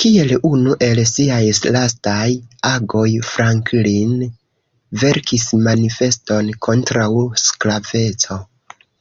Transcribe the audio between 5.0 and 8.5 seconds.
verkis manifeston kontraŭ sklaveco.